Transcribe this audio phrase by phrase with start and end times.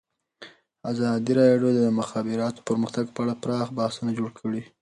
[0.91, 4.61] ازادي راډیو د د مخابراتو پرمختګ په اړه پراخ بحثونه جوړ کړي.